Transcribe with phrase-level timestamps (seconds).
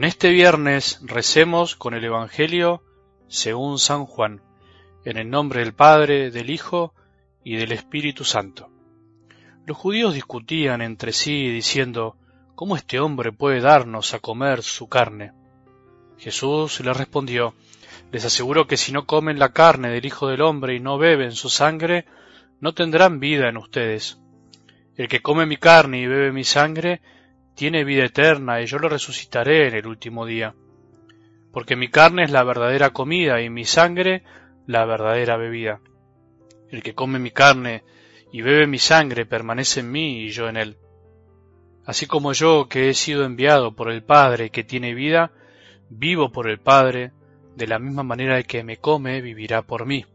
[0.00, 2.82] En este viernes recemos con el Evangelio
[3.28, 4.40] según San Juan,
[5.04, 6.94] en el nombre del Padre, del Hijo
[7.44, 8.70] y del Espíritu Santo.
[9.66, 12.16] Los judíos discutían entre sí diciendo,
[12.54, 15.34] ¿cómo este hombre puede darnos a comer su carne?
[16.16, 17.52] Jesús les respondió,
[18.10, 21.32] les aseguro que si no comen la carne del Hijo del Hombre y no beben
[21.32, 22.06] su sangre,
[22.58, 24.18] no tendrán vida en ustedes.
[24.96, 27.02] El que come mi carne y bebe mi sangre,
[27.60, 30.54] tiene vida eterna y yo lo resucitaré en el último día.
[31.52, 34.22] Porque mi carne es la verdadera comida y mi sangre
[34.66, 35.82] la verdadera bebida.
[36.70, 37.84] El que come mi carne
[38.32, 40.78] y bebe mi sangre permanece en mí y yo en él.
[41.84, 45.30] Así como yo que he sido enviado por el Padre que tiene vida,
[45.90, 47.12] vivo por el Padre,
[47.56, 50.06] de la misma manera el que me come vivirá por mí.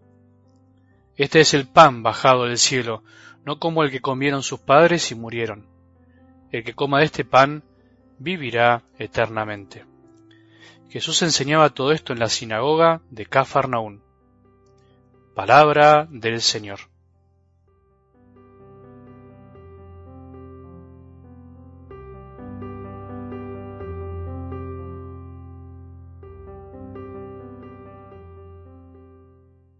[1.16, 3.04] Este es el pan bajado del cielo,
[3.46, 5.75] no como el que comieron sus padres y murieron.
[6.52, 7.64] El que coma de este pan
[8.20, 9.86] vivirá eternamente.
[10.90, 14.04] Jesús enseñaba todo esto en la sinagoga de Cafarnaún.
[15.34, 16.80] Palabra del Señor.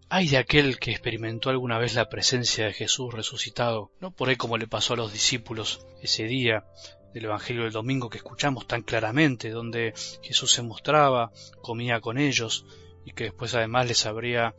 [0.08, 4.36] Ay de aquel que experimentó alguna vez la presencia de Jesús resucitado, no por ahí
[4.36, 6.64] como le pasó a los discípulos ese día
[7.12, 12.66] del Evangelio del domingo que escuchamos tan claramente, donde Jesús se mostraba, comía con ellos
[13.04, 14.54] y que después además les abría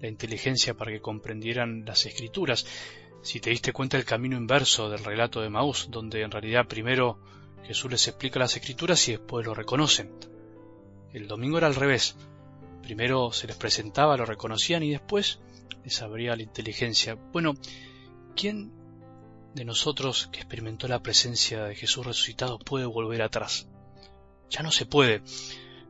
[0.00, 2.64] la inteligencia para que comprendieran las escrituras.
[3.22, 7.18] Si te diste cuenta el camino inverso del relato de Maús, donde en realidad primero
[7.64, 10.10] Jesús les explica las escrituras y después lo reconocen.
[11.12, 12.16] El domingo era al revés
[12.86, 15.40] Primero se les presentaba, lo reconocían y después
[15.82, 17.16] les abría la inteligencia.
[17.32, 17.54] Bueno,
[18.36, 18.70] ¿quién
[19.56, 23.66] de nosotros que experimentó la presencia de Jesús resucitado puede volver atrás?
[24.50, 25.22] Ya no se puede.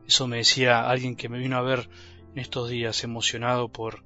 [0.07, 1.87] Eso me decía alguien que me vino a ver
[2.33, 4.03] en estos días emocionado por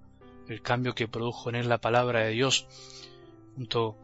[0.50, 2.68] el cambio que produjo en él la palabra de Dios.
[3.56, 3.98] Junto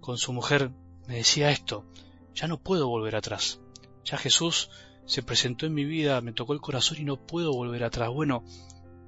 [0.00, 0.70] con su mujer
[1.06, 1.86] me decía esto,
[2.34, 3.62] ya no puedo volver atrás.
[4.04, 4.68] Ya Jesús
[5.08, 8.10] se presentó en mi vida, me tocó el corazón y no puedo volver atrás.
[8.10, 8.44] Bueno,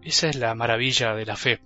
[0.02, 1.60] esa es la maravilla de la fe.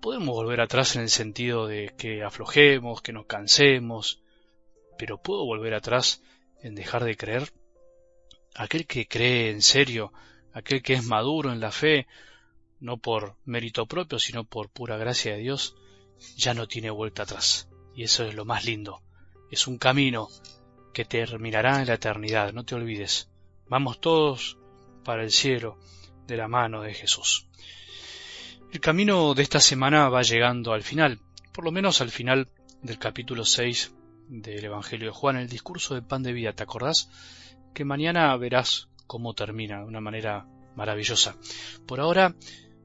[0.00, 4.22] Podemos volver atrás en el sentido de que aflojemos, que nos cansemos,
[4.98, 6.22] pero ¿puedo volver atrás
[6.62, 7.52] en dejar de creer?
[8.54, 10.14] Aquel que cree en serio,
[10.54, 12.06] aquel que es maduro en la fe,
[12.80, 15.76] no por mérito propio, sino por pura gracia de Dios,
[16.38, 17.68] ya no tiene vuelta atrás.
[17.94, 19.02] Y eso es lo más lindo.
[19.50, 20.28] Es un camino
[20.96, 23.28] que terminará en la eternidad, no te olvides.
[23.68, 24.56] Vamos todos
[25.04, 25.76] para el cielo
[26.26, 27.48] de la mano de Jesús.
[28.72, 31.20] El camino de esta semana va llegando al final,
[31.52, 32.48] por lo menos al final
[32.80, 33.94] del capítulo 6
[34.28, 37.10] del Evangelio de Juan, el discurso de pan de vida, ¿te acordás?
[37.74, 40.46] Que mañana verás cómo termina de una manera
[40.76, 41.36] maravillosa.
[41.84, 42.34] Por ahora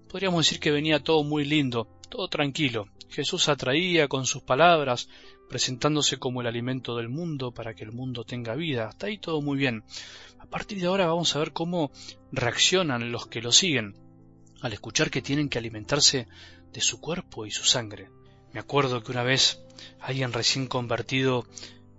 [0.10, 2.90] podríamos decir que venía todo muy lindo, todo tranquilo.
[3.10, 5.10] Jesús atraía con sus palabras,
[5.50, 8.90] presentándose como el alimento del mundo para que el mundo tenga vida.
[8.90, 9.84] Está ahí todo muy bien.
[10.38, 11.92] A partir de ahora vamos a ver cómo
[12.32, 13.96] reaccionan los que lo siguen
[14.62, 16.28] al escuchar que tienen que alimentarse
[16.72, 18.10] de su cuerpo y su sangre.
[18.54, 19.64] Me acuerdo que una vez
[20.00, 21.48] alguien recién convertido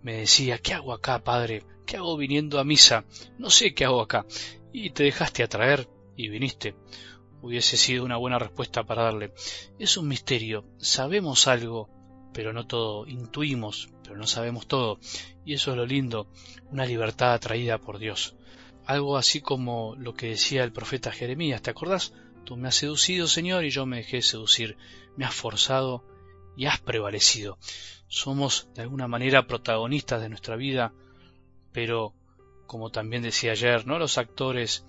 [0.03, 1.65] me decía, ¿qué hago acá, padre?
[1.87, 3.05] ¿Qué hago viniendo a misa?
[3.39, 4.27] No sé qué hago acá.
[4.73, 6.75] Y te dejaste atraer y viniste.
[7.43, 9.35] Hubiese sido una buena respuesta para darle.
[9.79, 10.65] Es un misterio.
[10.79, 11.91] Sabemos algo
[12.33, 14.99] pero no todo, intuimos, pero no sabemos todo,
[15.45, 16.29] y eso es lo lindo,
[16.71, 18.37] una libertad atraída por Dios.
[18.87, 22.15] Algo así como lo que decía el profeta Jeremías, ¿te acordás?
[22.45, 24.77] Tú me has seducido, Señor, y yo me dejé seducir,
[25.17, 26.05] me has forzado
[26.57, 27.59] y has prevalecido.
[28.09, 30.93] Somos de alguna manera protagonistas de nuestra vida,
[31.73, 32.15] pero,
[32.67, 34.85] como también decía ayer, no los actores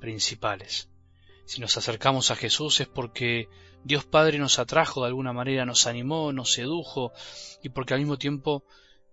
[0.00, 0.88] principales.
[1.44, 3.48] Si nos acercamos a Jesús es porque
[3.84, 7.12] Dios Padre nos atrajo de alguna manera, nos animó, nos sedujo
[7.62, 8.64] y porque al mismo tiempo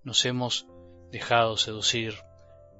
[0.03, 0.67] nos hemos
[1.11, 2.15] dejado seducir.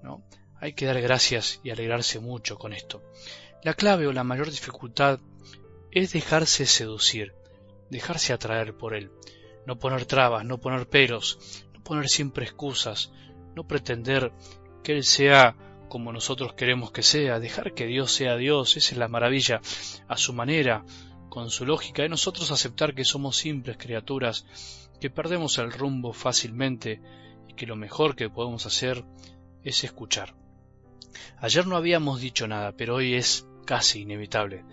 [0.04, 0.24] ¿no?
[0.60, 3.04] Hay que dar gracias y alegrarse mucho con esto.
[3.64, 5.20] La clave o la mayor dificultad
[5.92, 7.34] es dejarse seducir,
[7.90, 9.12] dejarse atraer por Él,
[9.66, 13.12] no poner trabas, no poner peros, no poner siempre excusas,
[13.56, 14.32] no pretender
[14.84, 15.56] que Él sea
[15.88, 19.62] como nosotros queremos que sea, dejar que Dios sea Dios, esa es la maravilla,
[20.08, 20.84] a su manera,
[21.30, 24.46] con su lógica, y nosotros aceptar que somos simples criaturas,
[25.00, 27.02] que perdemos el rumbo fácilmente
[27.48, 29.06] y que lo mejor que podemos hacer
[29.64, 30.36] es escuchar.
[31.40, 34.64] Ayer no habíamos dicho nada, pero hoy es casi inevitable.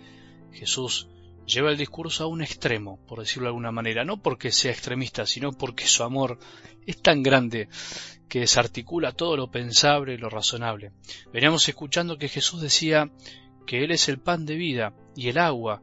[0.51, 1.09] Jesús
[1.45, 5.25] lleva el discurso a un extremo, por decirlo de alguna manera, no porque sea extremista,
[5.25, 6.39] sino porque su amor
[6.85, 7.69] es tan grande
[8.27, 10.91] que desarticula todo lo pensable y lo razonable.
[11.31, 13.11] Veníamos escuchando que Jesús decía
[13.65, 15.81] que Él es el pan de vida y el agua,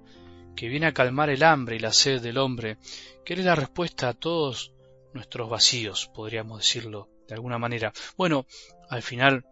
[0.56, 2.79] que viene a calmar el hambre y la sed del hombre,
[3.25, 4.73] que Él es la respuesta a todos
[5.14, 7.93] nuestros vacíos, podríamos decirlo de alguna manera.
[8.17, 8.47] Bueno,
[8.88, 9.44] al final,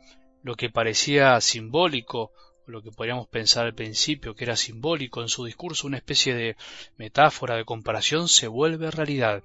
[0.42, 2.32] lo que parecía simbólico
[2.70, 6.56] lo que podríamos pensar al principio que era simbólico en su discurso, una especie de
[6.96, 9.42] metáfora, de comparación, se vuelve realidad.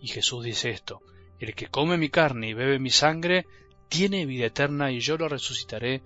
[0.00, 1.02] Y Jesús dice esto,
[1.38, 3.46] el que come mi carne y bebe mi sangre,
[3.88, 6.02] tiene vida eterna y yo lo resucitaré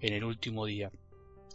[0.00, 0.90] en el último día.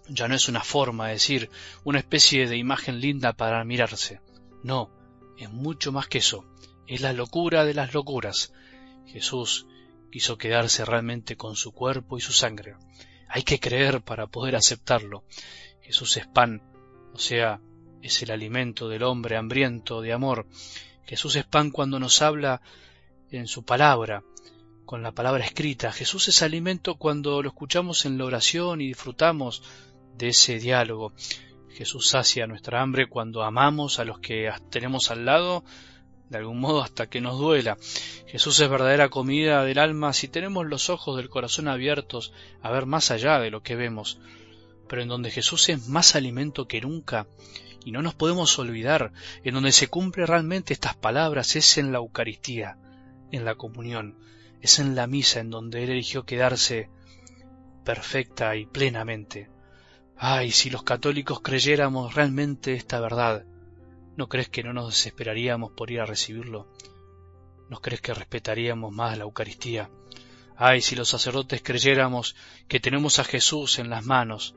[0.08, 1.50] Ya no es una forma, de decir,
[1.84, 4.22] una especie de imagen linda para mirarse.
[4.64, 4.92] No,
[5.38, 6.46] es mucho más que eso.
[6.88, 8.54] Es la locura de las locuras.
[9.08, 9.66] Jesús
[10.12, 12.76] quiso quedarse realmente con su cuerpo y su sangre.
[13.36, 15.26] Hay que creer para poder aceptarlo.
[15.82, 16.62] Jesús es pan,
[17.14, 17.60] o sea,
[18.02, 20.48] es el alimento del hombre hambriento de amor.
[21.04, 22.62] Jesús es pan cuando nos habla
[23.32, 24.24] en su palabra,
[24.86, 25.92] con la palabra escrita.
[25.92, 29.64] Jesús es alimento cuando lo escuchamos en la oración y disfrutamos
[30.18, 31.12] de ese diálogo.
[31.72, 35.66] Jesús sacia nuestra hambre cuando amamos a los que tenemos al lado
[36.30, 37.78] de algún modo hasta que nos duela.
[38.28, 42.86] Jesús es verdadera comida del alma si tenemos los ojos del corazón abiertos a ver
[42.86, 44.20] más allá de lo que vemos.
[44.88, 47.28] Pero en donde Jesús es más alimento que nunca,
[47.84, 49.14] y no nos podemos olvidar,
[49.44, 52.78] en donde se cumple realmente estas palabras es en la Eucaristía,
[53.32, 54.18] en la comunión,
[54.62, 56.90] es en la misa en donde Él eligió quedarse
[57.84, 59.50] perfecta y plenamente.
[60.18, 63.46] Ay, si los católicos creyéramos realmente esta verdad,
[64.18, 66.68] ¿No crees que no nos desesperaríamos por ir a recibirlo?
[67.70, 69.90] ¿No crees que respetaríamos más la Eucaristía?
[70.56, 72.36] Ay, si los sacerdotes creyéramos
[72.70, 74.56] que tenemos a Jesús en las manos,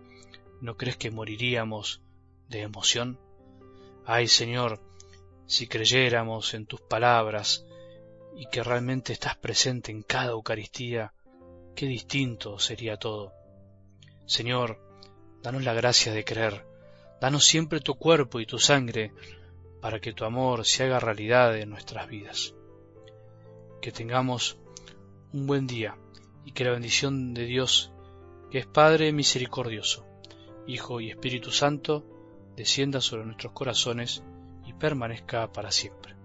[0.60, 2.02] ¿no crees que moriríamos
[2.48, 3.18] de emoción?
[4.06, 4.80] Ay, Señor,
[5.46, 7.66] si creyéramos en tus palabras
[8.36, 11.14] y que realmente estás presente en cada Eucaristía,
[11.74, 13.32] qué distinto sería todo.
[14.26, 14.80] Señor,
[15.42, 16.64] danos la gracia de creer,
[17.20, 19.12] danos siempre tu cuerpo y tu sangre,
[19.80, 22.54] para que tu amor se haga realidad en nuestras vidas.
[23.80, 24.58] Que tengamos
[25.32, 25.96] un buen día
[26.44, 27.92] y que la bendición de Dios,
[28.50, 30.06] que es Padre misericordioso,
[30.66, 32.04] Hijo y Espíritu Santo,
[32.56, 34.22] descienda sobre nuestros corazones
[34.66, 36.17] y permanezca para siempre.